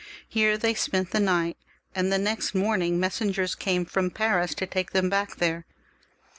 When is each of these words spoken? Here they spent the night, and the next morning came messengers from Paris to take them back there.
Here 0.27 0.57
they 0.57 0.73
spent 0.73 1.11
the 1.11 1.19
night, 1.19 1.57
and 1.93 2.11
the 2.11 2.17
next 2.17 2.55
morning 2.55 2.93
came 2.93 2.99
messengers 2.99 3.55
from 3.87 4.09
Paris 4.09 4.55
to 4.55 4.65
take 4.65 4.93
them 4.93 5.11
back 5.11 5.35
there. 5.35 5.67